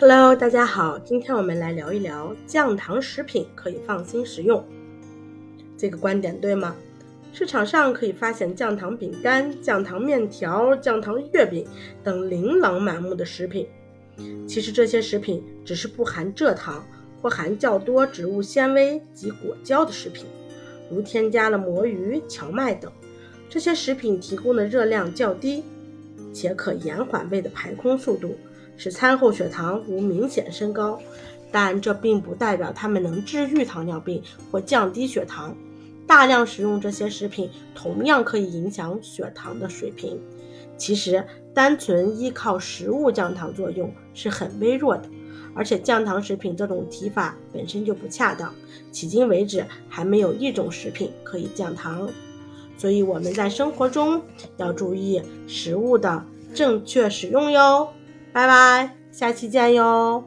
[0.00, 4.64] Hello，大家好，今天我们来聊一聊降糖食品可以放心食用。
[5.76, 6.74] 这个观点对吗？
[7.34, 11.66] 市场上可以发现降糖饼干、降糖面条、降糖月饼
[12.02, 13.68] 等琳琅满目的食品。
[14.48, 16.82] 其实这些食品只是不含蔗糖
[17.20, 20.24] 或含较多植物纤维及果胶的食品，
[20.90, 22.90] 如添加了魔芋、荞麦等。
[23.50, 25.62] 这些食品提供的热量较低，
[26.32, 28.34] 且可延缓胃的排空速度。
[28.80, 30.98] 使餐后血糖无明显升高，
[31.52, 35.54] 但这并不代表它们能治愈糖尿病或降低血糖。
[36.06, 40.18] 大量食用这些食品同样可以影响血糖的水平。
[40.78, 41.22] 其实，
[41.52, 45.04] 单纯依靠食物降糖作用是很微弱的，
[45.54, 48.50] 而且降糖食品这种提法本身就不恰当。
[48.90, 52.08] 迄今为止，还没有一种食品可以降糖，
[52.78, 54.22] 所以我们在生活中
[54.56, 57.86] 要注意食物的正确使用哟。
[58.32, 60.24] 拜拜，下期见哟。